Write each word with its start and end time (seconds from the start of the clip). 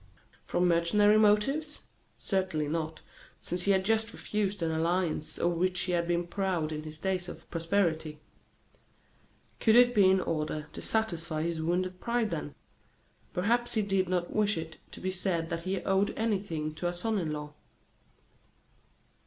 From 0.45 0.67
mercenary 0.67 1.19
motives? 1.19 1.83
Certainly 2.17 2.69
not, 2.69 3.01
since 3.39 3.61
he 3.61 3.71
had 3.71 3.85
just 3.85 4.11
refused 4.11 4.63
an 4.63 4.71
alliance 4.71 5.37
of 5.37 5.51
which 5.51 5.81
he 5.81 5.91
had 5.91 6.07
been 6.07 6.25
proud 6.25 6.71
in 6.71 6.81
his 6.81 6.97
days 6.97 7.29
of 7.29 7.47
prosperity. 7.51 8.19
Could 9.59 9.75
it 9.75 9.93
be 9.93 10.09
in 10.09 10.19
order 10.19 10.65
to 10.73 10.81
satisfy 10.81 11.43
his 11.43 11.61
wounded 11.61 11.99
pride, 11.99 12.31
then? 12.31 12.55
Perhaps 13.31 13.75
he 13.75 13.83
did 13.83 14.09
not 14.09 14.33
wish 14.35 14.57
it 14.57 14.79
to 14.89 14.99
be 14.99 15.11
said 15.11 15.49
that 15.49 15.65
he 15.65 15.79
owed 15.81 16.15
anything 16.17 16.73
to 16.73 16.87
a 16.87 16.95
son 16.95 17.19
in 17.19 17.31
law. 17.31 17.53